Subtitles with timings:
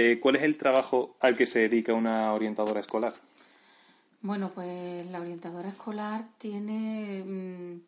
[0.00, 3.14] Eh, ¿Cuál es el trabajo al que se dedica una orientadora escolar?
[4.22, 7.80] Bueno, pues la orientadora escolar tiene mm,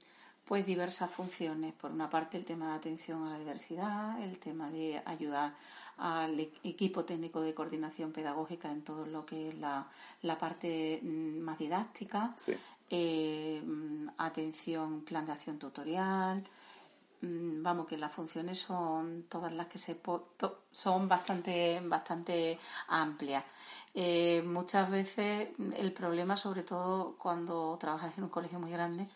[0.45, 1.73] pues diversas funciones.
[1.73, 5.55] Por una parte, el tema de atención a la diversidad, el tema de ayudar
[5.99, 9.87] al e-, equipo técnico de coordinación pedagógica en todo lo que es la,
[10.37, 12.35] parte mm, más didáctica,
[12.91, 16.43] eh, mm, atención, plan de acción tutorial.
[17.23, 20.01] Vamos, que las funciones son todas las que se
[20.73, 22.59] son bastante, bastante
[22.89, 23.45] amplias.
[23.93, 29.09] Eh, muchas veces el problema, sobre todo cuando trabajas en un colegio muy grande,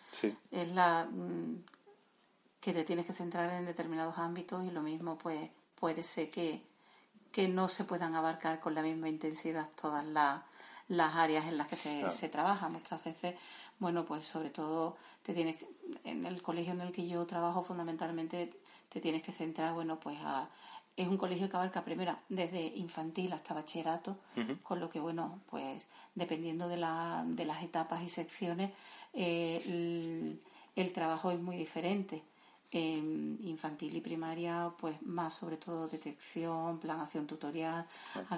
[0.50, 1.64] es la mm,
[2.60, 6.62] que te tienes que centrar en determinados ámbitos y lo mismo pues puede ser que,
[7.30, 10.42] que no se puedan abarcar con la misma intensidad todas las,
[10.88, 12.68] las áreas en las que se, se trabaja.
[12.68, 13.36] Muchas veces,
[13.84, 15.66] bueno, pues sobre todo te tienes
[16.04, 18.50] en el colegio en el que yo trabajo fundamentalmente
[18.88, 20.48] te tienes que centrar, bueno, pues a
[20.96, 24.16] es un colegio que abarca primero desde infantil hasta bachillerato,
[24.62, 28.70] con lo que, bueno, pues dependiendo de, la, de las etapas y secciones,
[29.12, 30.38] eh,
[30.76, 32.22] el, trabajo es muy diferente.
[32.76, 37.86] En infantil y primaria, pues más sobre todo detección, planación tutorial,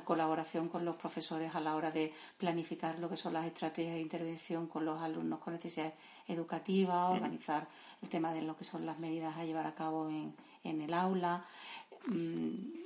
[0.04, 4.02] colaboración con los profesores a la hora de planificar lo que son las estrategias de
[4.02, 5.94] intervención con los alumnos con necesidades
[6.28, 7.66] educativas, organizar
[8.02, 10.34] el tema de lo que son las medidas a llevar a cabo en,
[10.64, 11.42] en el aula.
[12.08, 12.84] Mm,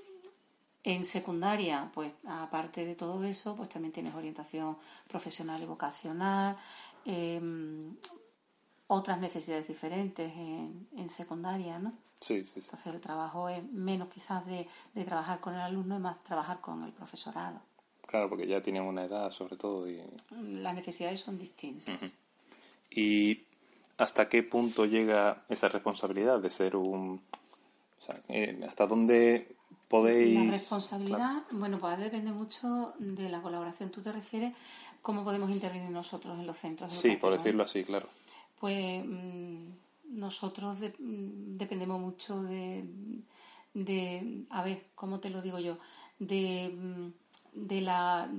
[0.84, 6.56] en secundaria, pues aparte de todo eso, pues también tienes orientación profesional y vocacional,
[7.04, 7.96] em,
[8.92, 11.92] otras necesidades diferentes en, secundaria, ¿no?
[12.20, 12.60] Sí, sí, sí.
[12.64, 14.66] Entonces el trabajo es menos quizás de,
[15.04, 17.62] trabajar con el alumno y más trabajar con el profesorado.
[18.04, 20.02] Claro, porque ya tienen una edad sobre todo y...
[20.30, 22.16] Las necesidades son distintas.
[22.90, 23.44] ¿Y
[23.96, 27.22] hasta qué punto llega esa responsabilidad de ser un
[28.28, 29.54] eh, ¿Hasta dónde
[29.86, 30.34] podéis...?
[30.34, 33.90] La responsabilidad, bueno, pues depende mucho de la colaboración.
[33.90, 34.52] ¿Tú te refieres
[35.00, 36.92] cómo podemos intervenir nosotros en los centros?
[36.92, 38.08] Sí, por decirlo así, claro.
[38.60, 39.68] Pues mm,
[40.10, 42.84] nosotros mm, dependemos mucho de,
[43.74, 45.78] de, a ver, ¿cómo te lo digo yo?
[46.18, 48.30] De, mm, de la...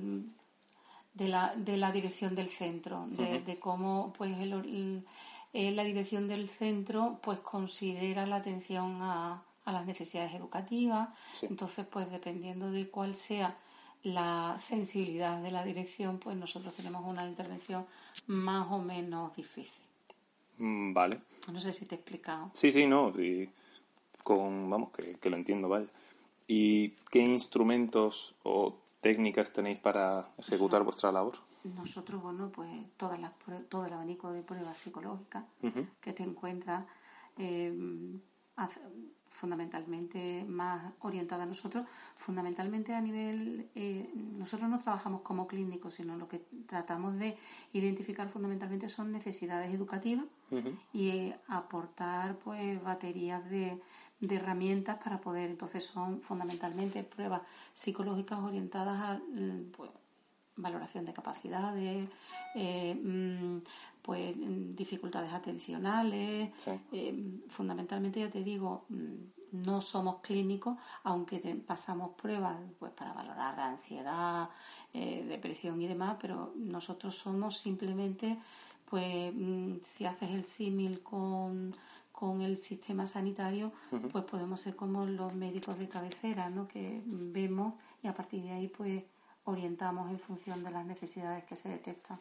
[1.13, 5.03] De la, de la dirección del centro, de, cómo pues el,
[5.51, 11.09] la dirección del centro pues considera la atención a, a las necesidades educativas.
[11.41, 13.57] Entonces, pues dependiendo de cuál sea
[14.03, 17.85] la sensibilidad de la dirección, pues nosotros tenemos una intervención
[18.27, 19.83] más o menos difícil.
[20.57, 21.21] Mm, vale.
[21.51, 22.51] No sé si te he explicado.
[22.53, 23.09] Sí, sí, no.
[23.19, 23.49] Y
[24.23, 25.87] con, vamos, que, lo entiendo, vaya.
[26.47, 31.37] ¿Y qué instrumentos o técnicas tenéis para ejecutar vuestra labor?
[31.63, 33.31] Nosotros, bueno, pues todas las,
[33.69, 35.43] todo el abanico de pruebas psicológicas
[35.99, 36.85] que te encuentras
[37.37, 37.71] eh,
[39.29, 41.85] fundamentalmente más orientada a nosotros,
[42.15, 44.09] fundamentalmente a nivel, eh,
[44.51, 47.37] nosotros no trabajamos como clínicos, sino lo que tratamos de
[47.71, 50.25] identificar fundamentalmente son necesidades educativas
[50.91, 53.81] y eh, aportar pues baterías de,
[54.19, 59.89] de, herramientas para poder, entonces son fundamentalmente pruebas psicológicas orientadas a mm, pues,
[60.57, 62.09] valoración de capacidades,
[62.53, 63.59] eh, mm,
[64.01, 66.49] pues mm, dificultades atencionales.
[66.91, 68.83] Eh, fundamentalmente, ya te digo,
[69.51, 74.49] no somos clínicos, aunque pasamos pruebas pues, para valorar la ansiedad,
[74.93, 78.37] eh, depresión y demás, pero nosotros somos simplemente,
[78.89, 79.33] pues
[79.83, 81.75] si haces el símil con,
[82.11, 83.71] con el sistema sanitario,
[84.11, 86.67] pues podemos ser como los médicos de cabecera, ¿no?
[86.67, 87.73] Que vemos
[88.03, 89.03] y a partir de ahí, pues
[89.45, 92.19] orientamos en función de las necesidades que se detectan.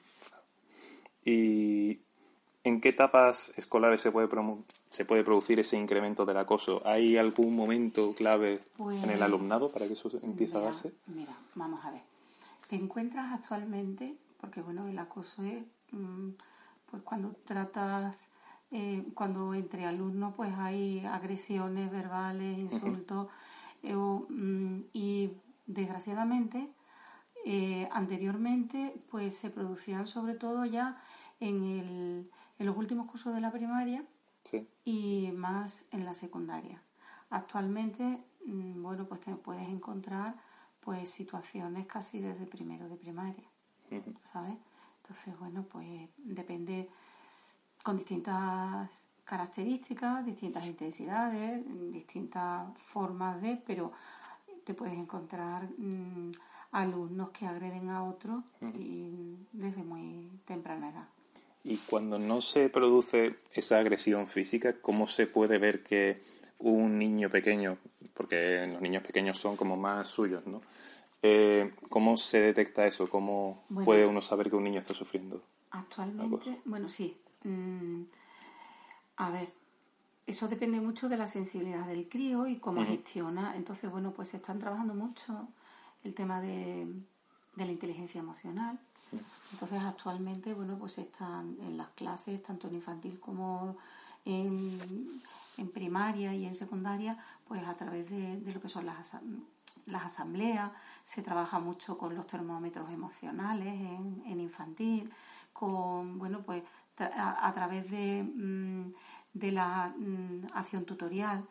[1.25, 2.01] ¿Y
[2.65, 4.29] en qué etapas escolares se puede,
[4.89, 6.83] se puede producir ese incremento del acoso?
[6.85, 10.93] ¿Hay algún momento clave en el pues, alumnado para que eso empiece a darse?
[11.07, 12.03] Mira, vamos a ver.
[12.69, 14.17] ¿Te encuentras actualmente?
[14.41, 15.63] Porque bueno, el acoso es
[15.93, 16.31] mm,
[16.91, 18.29] pues cuando tratas,
[18.71, 23.29] eh, cuando entre alumnos pues hay agresiones verbales, insultos,
[23.83, 25.31] eh, mm, y
[25.67, 26.69] desgraciadamente
[27.45, 31.03] eh, anteriormente, pues se producían sobre todo ya
[31.41, 32.31] en, el,
[32.61, 34.05] en los últimos cursos de la primaria
[34.85, 36.83] y más en la secundaria.
[37.31, 40.37] Actualmente, mm, bueno, pues te puedes encontrar
[40.81, 43.49] pues situaciones casi desde primero de primaria,
[44.31, 44.57] ¿sabes?
[44.99, 46.91] Entonces, bueno, pues depende
[47.83, 48.91] con distintas
[49.25, 53.93] características, distintas intensidades, distintas formas de, pero
[54.65, 56.33] te puedes encontrar mm,
[56.73, 61.20] alumnos que agreden a otros y desde muy temprana edad.
[61.65, 66.23] Y cuando no se produce esa agresión física, ¿cómo se puede ver que
[66.59, 67.79] un niño pequeño,
[68.15, 70.63] porque los niños pequeños son como más suyos, ¿no?
[71.23, 73.09] Eh, ¿Cómo se detecta eso?
[73.09, 75.43] ¿Cómo puede uno saber que un niño está sufriendo?
[75.71, 77.17] Actualmente, bueno, sí.
[77.45, 78.05] Mm,
[79.17, 79.53] a ver,
[80.27, 83.55] eso depende mucho de la sensibilidad del crío y cómo gestiona.
[83.57, 85.49] Entonces, bueno, pues se están trabajando mucho
[86.05, 86.87] el tema de,
[87.57, 88.79] de la inteligencia emocional.
[89.53, 93.77] Entonces, actualmente, bueno, pues están en las clases, tanto en infantil como
[94.25, 94.79] en,
[95.59, 97.19] en primaria y en secundaria,
[97.49, 99.17] pues a través de, de lo que son las,
[99.87, 100.71] las asambleas,
[101.03, 105.13] se trabaja mucho con los termómetros emocionales en, en infantil,
[105.53, 106.63] con, bueno, pues
[106.99, 108.93] a, través de, mm,
[109.35, 111.45] de la mm, acción tutorial,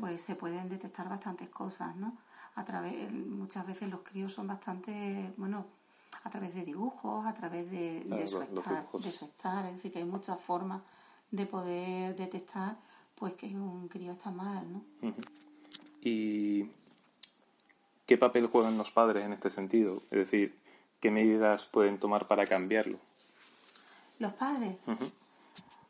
[0.00, 2.18] pues se pueden detectar bastantes cosas, ¿no?
[2.56, 5.66] A través, muchas veces los críos son bastante, bueno,
[6.24, 9.98] a través de dibujos, a través de, su, estar, de su estar, es decir, que
[9.98, 10.82] hay muchas formas
[11.30, 12.76] de poder detectar
[13.14, 14.82] pues que un crío está mal, ¿no?
[16.00, 16.70] ¿Y
[18.06, 19.96] qué papel juegan los padres en este sentido?
[20.10, 20.56] Es decir,
[21.00, 22.98] ¿qué medidas pueden tomar para cambiarlo?
[24.18, 24.76] Los padres.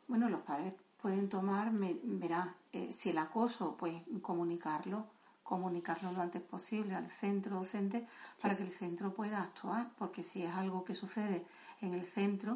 [0.07, 5.05] Bueno, los padres pueden tomar, verá, eh, si el acoso, pues comunicarlo,
[5.49, 8.05] comunicarlo lo antes posible al centro docente
[8.39, 11.43] para que el centro pueda actuar, porque si es algo que sucede
[11.81, 12.51] en el centro,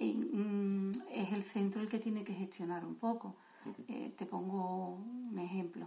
[0.00, 0.90] mm,
[1.22, 3.36] es el centro el que tiene que gestionar un poco.
[3.88, 4.96] Eh, te pongo
[5.32, 5.86] un ejemplo.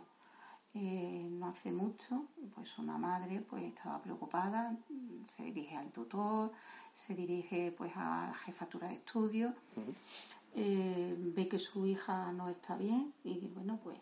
[0.74, 4.78] Eh, no hace mucho, pues una madre pues estaba preocupada,
[5.26, 6.52] se dirige al tutor,
[6.94, 9.54] se dirige pues a la jefatura de estudio,
[10.54, 14.00] eh, ve que su hija no está bien y bueno pues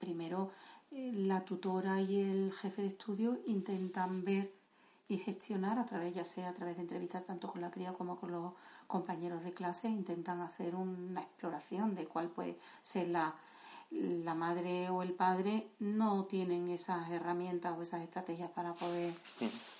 [0.00, 0.50] primero
[0.90, 4.52] la tutora y el jefe de estudio intentan ver
[5.08, 8.18] y gestionar a través, ya sea a través de entrevistas tanto con la cría como
[8.18, 8.52] con los
[8.86, 13.34] compañeros de clase, intentan hacer una exploración de cuál puede ser la,
[13.90, 15.68] la madre o el padre.
[15.80, 19.12] No tienen esas herramientas o esas estrategias para poder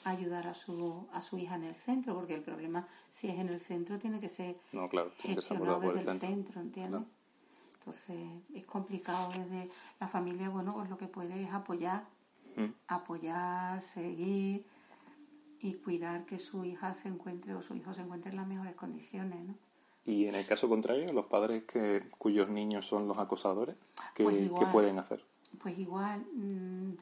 [0.04, 3.48] ayudar a su, a su hija en el centro, porque el problema, si es en
[3.48, 7.02] el centro, tiene que ser no, claro, gestionado desde el centro, ¿entiendes?
[7.80, 8.16] Entonces,
[8.54, 12.04] es complicado desde la familia, bueno, pues lo que puede es apoyar,
[12.86, 14.66] apoyar, seguir,
[15.60, 18.74] y cuidar que su hija se encuentre o su hijo se encuentre en las mejores
[18.74, 19.54] condiciones, ¿no?
[20.06, 23.76] Y en el caso contrario, los padres que, cuyos niños son los acosadores,
[24.14, 25.22] ¿qué, pues pueden hacer?
[25.58, 26.92] Pues igual, mm,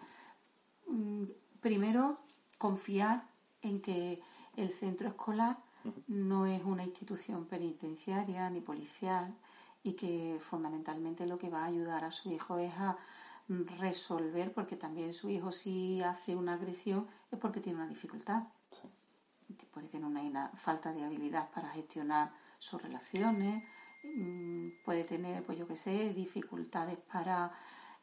[0.89, 1.27] mm,
[1.61, 2.19] primero
[2.59, 3.25] confiar
[3.63, 4.21] en que
[4.57, 5.59] el centro escolar
[6.09, 9.33] no es una institución penitenciaria ni policial
[9.89, 12.97] y que fundamentalmente lo que va a ayudar a su hijo es a
[13.49, 18.43] resolver, porque también su hijo si hace una agresión es porque tiene una dificultad.
[19.73, 23.63] Puede tener una, falta de habilidad para gestionar sus relaciones,
[24.05, 27.51] mm, puede tener, pues yo qué sé, dificultades para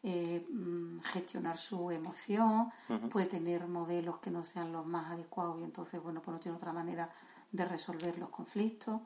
[0.01, 2.71] eh, mm, gestionar su emoción,
[3.11, 6.57] puede tener modelos que no sean los más adecuados y entonces, bueno, pues no tiene
[6.57, 7.09] otra manera
[7.51, 9.01] de resolver los conflictos.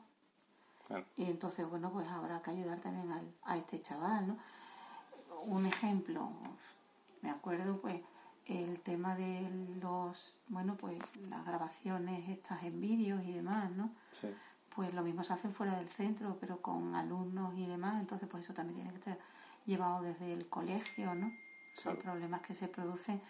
[1.16, 3.12] Y entonces, bueno, pues habrá que ayudar también
[3.44, 4.36] a este chaval, ¿no?
[5.46, 6.30] un ejemplo,
[7.22, 8.00] me acuerdo pues
[8.46, 9.48] el tema de
[9.80, 10.98] los, bueno, pues
[11.28, 13.90] las grabaciones estas en vídeos y demás, ¿no?
[14.74, 18.44] Pues lo mismo se hace fuera del centro, pero con alumnos y demás, entonces pues
[18.44, 19.18] eso también tiene que estar
[19.66, 21.32] llevado desde el colegio, ¿no?
[21.74, 23.20] Son problemas que se producen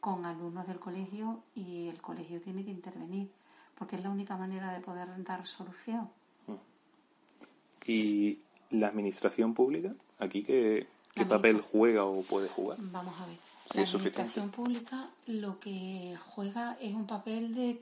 [0.00, 3.30] con alumnos del colegio y el colegio tiene que intervenir,
[3.74, 6.10] porque es la única manera de poder dar solución.
[7.86, 8.38] ¿Y
[8.70, 9.94] la administración pública?
[10.18, 12.76] Aquí que ¿Qué papel juega o puede jugar?
[12.80, 13.38] Vamos a ver.
[13.74, 17.80] La administración pública lo que juega es un papel de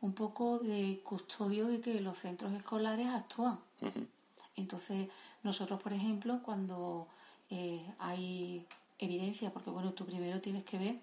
[0.00, 3.58] un poco de custodio de que los centros escolares actúan.
[4.56, 5.08] Entonces,
[5.42, 7.08] nosotros, por ejemplo, cuando
[7.50, 8.64] eh, hay
[8.98, 10.96] evidencia, porque bueno, tú primero tienes que ver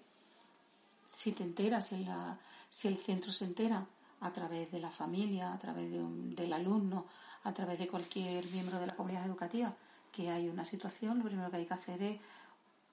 [1.04, 3.86] si te enteras, la, si el centro se entera
[4.20, 7.06] a través de la familia, a través de del alumno,
[7.44, 9.74] a través de cualquier miembro de la comunidad educativa
[10.12, 12.18] que hay una situación, lo primero que hay que hacer es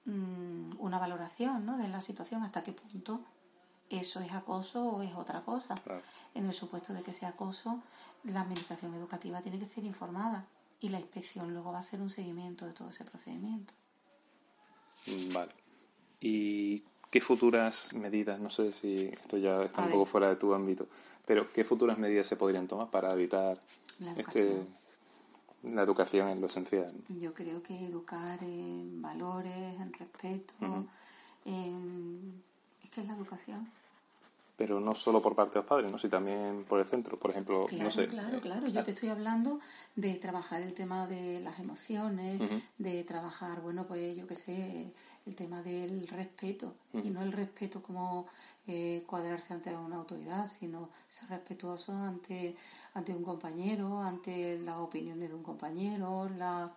[0.04, 1.76] mm, una valoración ¿no?
[1.76, 3.20] de la situación, hasta qué punto
[3.90, 5.74] eso es acoso o es otra cosa.
[6.34, 7.82] En el supuesto de que sea acoso,
[8.24, 10.46] la administración educativa tiene que ser informada
[10.80, 13.72] y la inspección luego va a hacer un seguimiento de todo ese procedimiento.
[15.06, 15.52] Mm, vale.
[16.20, 20.54] ¿Y qué futuras medidas, no sé si esto ya está un poco fuera de tu
[20.54, 20.86] ámbito,
[21.26, 23.58] pero qué futuras medidas se podrían tomar para evitar
[24.16, 24.66] este
[25.62, 26.92] la educación es lo esencial.
[27.08, 30.54] Yo creo que educar en valores, en respeto,
[31.44, 32.42] en...
[32.82, 33.68] es que es la educación.
[34.58, 35.98] Pero no solo por parte de los padres, ¿no?
[35.98, 38.08] sino también por el centro, por ejemplo, claro, no sé.
[38.08, 39.60] Claro, claro, yo te estoy hablando
[39.94, 42.40] de trabajar el tema de las emociones,
[42.76, 44.92] de trabajar, bueno, pues yo qué sé,
[45.26, 48.26] el tema del respeto, y no el respeto como
[48.66, 52.56] eh, cuadrarse ante una autoridad, sino ser respetuoso ante,
[52.94, 56.74] ante un compañero, ante las opiniones de un compañero, la,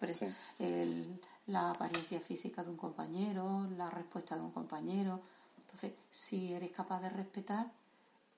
[1.47, 5.23] la apariencia física de un compañero, la respuesta de un compañero
[5.71, 7.71] entonces, si eres capaz de respetar,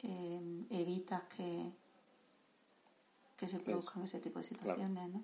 [0.03, 1.71] em, evitas que,
[3.35, 5.23] que se produzcan ese tipo de situaciones, ¿no?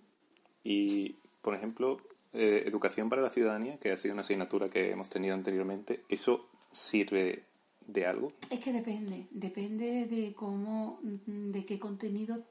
[0.64, 1.98] Y, por ejemplo,
[2.34, 6.50] eh, educación para la ciudadanía, que ha sido una asignatura que hemos tenido anteriormente, ¿eso
[6.72, 7.44] sirve
[7.86, 8.34] de algo?
[8.50, 12.44] Es que depende, depende de cómo, de qué contenido,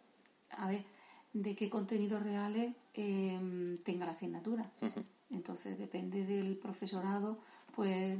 [0.50, 0.84] a ver,
[1.32, 4.70] de qué contenidos reales eh, tenga la asignatura.
[5.30, 7.38] Entonces depende del profesorado,
[7.74, 8.16] pues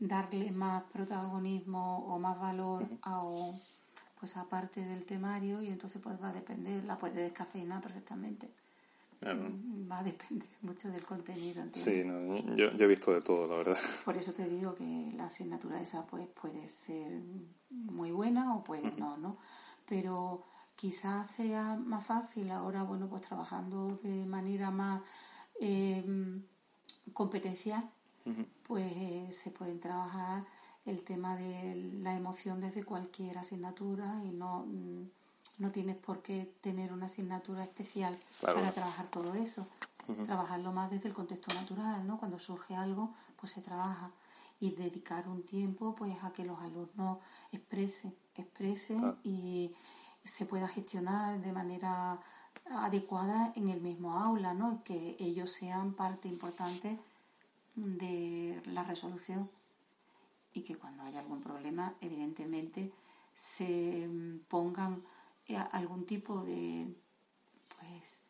[0.00, 3.22] darle más protagonismo o más valor a
[4.18, 8.50] pues aparte del temario y entonces pues va a depender, la puede descafeinar perfectamente.
[9.22, 11.62] Va a depender mucho del contenido.
[11.72, 12.04] Sí,
[12.56, 13.76] yo, he visto de todo, la verdad.
[14.04, 17.22] Por eso te digo que la asignatura esa pues puede ser
[17.68, 19.36] muy buena o puede no, ¿no?
[19.86, 25.02] Pero quizás sea más fácil ahora, bueno, pues trabajando de manera más
[25.60, 26.02] eh,
[27.12, 27.90] competencial
[28.66, 30.44] pues se pueden trabajar
[30.86, 35.08] el tema de la emoción desde cualquier asignatura y no, mm,
[35.58, 39.66] no tienes por qué tener una asignatura especial para trabajar todo eso.
[40.26, 42.18] Trabajarlo más desde el contexto natural, ¿no?
[42.18, 44.10] Cuando surge algo, pues se trabaja.
[44.58, 47.18] Y dedicar un tiempo pues a que los alumnos
[47.52, 49.72] expresen, expresen y
[50.24, 52.20] se pueda gestionar de manera
[52.70, 54.72] adecuada en el mismo aula, ¿no?
[54.72, 56.98] Y que ellos sean parte importante
[57.80, 59.50] de la resolución
[60.52, 62.92] y que cuando haya algún problema, evidentemente,
[63.34, 64.08] se
[64.48, 65.02] pongan
[65.46, 66.94] eh, algún tipo de,
[67.78, 68.20] pues,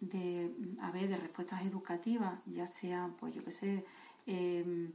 [0.00, 3.84] de, a ver, de respuestas educativas, ya sea, pues yo que sé,
[4.26, 4.92] em,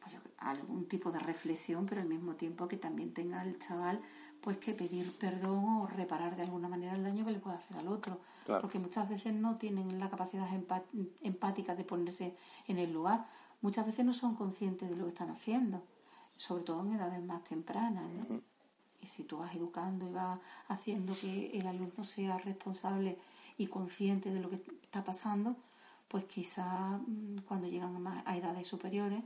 [0.00, 4.00] pues, algún tipo de reflexión, pero al mismo tiempo que también tenga el chaval
[4.44, 7.78] pues que pedir perdón o reparar de alguna manera el daño que le puede hacer
[7.78, 8.20] al otro.
[8.60, 10.46] Porque muchas veces no tienen la capacidad
[11.22, 12.36] empática de ponerse
[12.68, 13.26] en el lugar.
[13.62, 15.82] Muchas veces no son conscientes de lo que están haciendo,
[16.36, 18.04] sobre todo en edades más tempranas.
[19.00, 23.16] Y si tú vas educando y vas haciendo que el alumno sea responsable
[23.56, 25.56] y consciente de lo que está pasando,
[26.06, 29.22] pues quizá mm, cuando llegan a edades superiores,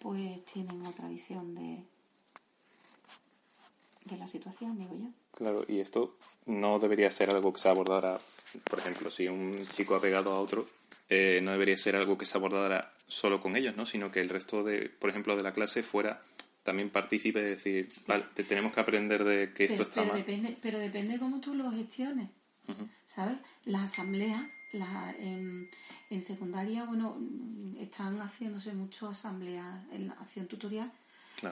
[0.00, 1.86] pues tienen otra visión de,
[4.04, 5.08] de la situación, digo yo.
[5.32, 8.18] Claro, y esto no debería ser algo que se abordara,
[8.64, 10.66] por ejemplo, si un chico ha pegado a otro,
[11.08, 13.86] eh, no debería ser algo que se abordara solo con ellos, ¿no?
[13.86, 16.22] Sino que el resto de, por ejemplo, de la clase fuera
[16.62, 20.16] también partícipe de decir, vale, tenemos que aprender de que esto está mal.
[20.16, 22.30] Depende, pero depende cómo tú lo gestiones,
[23.04, 23.36] ¿sabes?
[23.66, 24.42] Las asambleas,
[24.72, 25.68] la, en,
[26.08, 27.18] en, secundaria, bueno,
[27.78, 30.90] están haciéndose mucho asambleas en la acción tutorial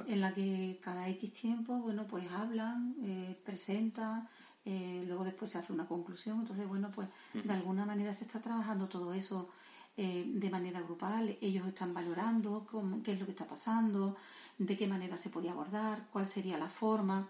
[0.06, 4.28] en la que cada X tiempo, bueno, pues hablan, eh, presentan,
[4.64, 6.40] eh, luego después se hace una conclusión.
[6.40, 9.50] Entonces, bueno, pues de alguna manera se está trabajando todo eso
[9.96, 11.36] eh, de manera grupal.
[11.40, 12.66] Ellos están valorando
[13.04, 14.16] qué es lo que está pasando,
[14.58, 17.28] de qué manera se podía abordar, cuál sería la forma.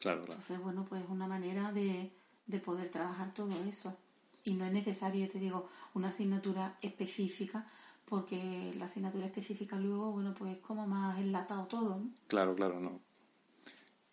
[0.00, 2.12] Claro, Entonces, bueno, pues una manera de,
[2.46, 3.96] de poder trabajar todo eso.
[4.44, 7.66] Y no es necesario, te digo, una asignatura específica
[8.04, 12.02] porque la asignatura específica luego, bueno, pues es como más enlatado todo.
[12.28, 13.00] Claro, claro, no.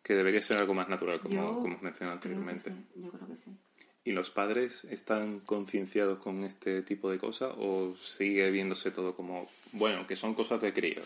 [0.04, 2.74] Que debería ser algo más natural, como, como has mencionado anteriormente.
[2.96, 3.58] yo creo que sí.
[4.04, 9.48] ¿Y los padres están concienciados con este tipo de cosas o sigue viéndose todo como,
[9.74, 11.02] bueno, que son cosas de crío?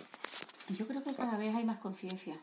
[0.70, 2.40] Yo creo que cada vez hay más conciencia.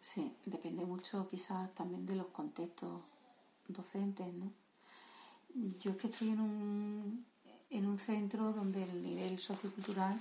[0.00, 3.02] Sí, depende mucho quizás también de los contextos
[3.66, 4.52] docentes, ¿no?
[5.80, 7.26] Yo es que estoy en un,
[7.70, 10.18] en un centro donde el nivel sociocultural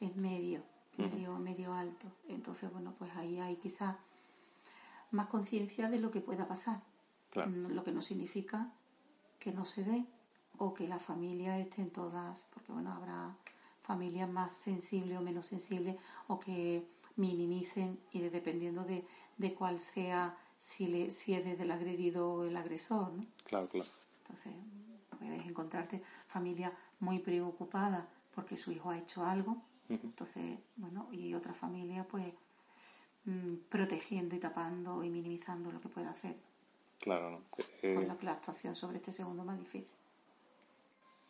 [0.00, 0.62] es medio,
[0.96, 2.06] medio, medio alto.
[2.28, 3.96] Entonces, bueno, pues ahí hay quizás
[5.10, 6.80] más conciencia de lo que pueda pasar.
[7.34, 8.72] Lo que no significa
[9.38, 10.04] que no se dé
[10.58, 13.36] o que las familias estén todas, porque bueno, habrá
[13.80, 19.04] familias más sensibles o menos sensibles o que minimicen y dependiendo de,
[19.38, 23.12] de cuál sea, si, le, si es desde el agredido o el agresor.
[23.12, 23.22] ¿no?
[23.44, 23.88] Claro, claro.
[24.22, 24.52] Entonces,
[25.20, 31.52] puedes encontrarte familia muy preocupada porque su hijo ha hecho algo, entonces, bueno, y otra
[31.52, 32.32] familia pues
[33.24, 36.36] mm, protegiendo y tapando y minimizando lo que puede hacer.
[37.00, 37.40] Claro, ¿no?
[37.82, 39.96] Eh, la, actuación sobre este segundo más difícil.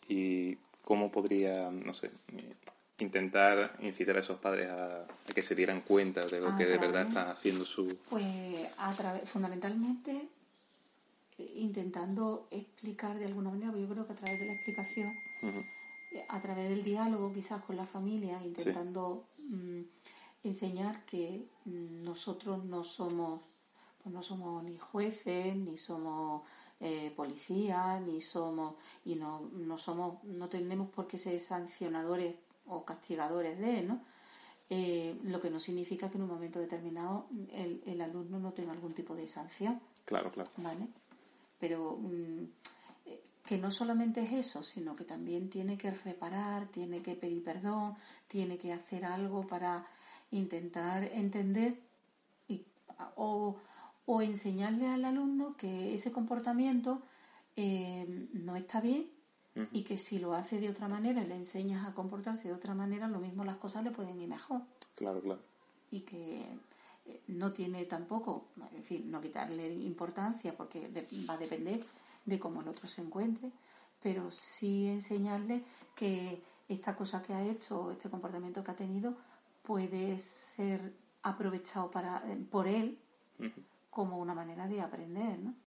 [0.09, 2.11] ¿Y cómo podría, no sé,
[2.99, 7.07] intentar incitar a esos padres a, que se dieran cuenta de lo que de verdad
[7.07, 7.97] están haciendo su...
[8.11, 10.29] Pues a través, fundamentalmente
[11.57, 15.15] intentando explicar de alguna manera, yo creo que a través de la explicación,
[16.29, 19.83] a través del diálogo quizás con la familia, intentando mm,
[20.43, 23.41] enseñar que nosotros no somos,
[24.03, 26.43] pues no somos ni jueces, ni somos
[26.81, 32.85] eh, policías, ni somos, y no, no somos, no tenemos por qué ser sancionadores o
[32.85, 34.03] castigadores de, ¿no?
[34.73, 38.73] Eh, lo que no significa que en un momento determinado el, el, alumno no tenga
[38.73, 39.81] algún tipo de sanción.
[40.05, 40.49] Claro, claro.
[40.59, 40.87] ¿Vale?
[41.61, 42.45] Pero mm,
[43.07, 47.45] eh, que no solamente es eso, sino que también tiene que reparar, tiene que pedir
[47.45, 47.95] perdón,
[48.27, 49.85] tiene que hacer algo para
[50.33, 51.79] intentar entender
[52.49, 52.65] y,
[53.17, 53.57] o,
[54.07, 57.03] o enseñarle al alumno que ese comportamiento
[57.57, 59.11] eh, no está bien
[59.73, 62.75] y que si lo hace de otra manera y le enseñas a comportarse de otra
[62.75, 64.63] manera, lo mismo las cosas le pueden ir mejor.
[64.95, 65.43] Claro, claro.
[65.91, 66.47] Y que
[67.29, 70.89] no tiene tampoco, es decir, no quitarle importancia porque
[71.29, 71.81] va a depender
[72.25, 73.51] de cómo el otro se encuentre,
[74.03, 75.65] pero sí enseñarle
[75.95, 79.17] que esta cosa que ha hecho, este comportamiento que ha tenido,
[79.63, 82.99] puede ser aprovechado para, eh, por él
[83.91, 85.55] como una manera de aprender, ¿no?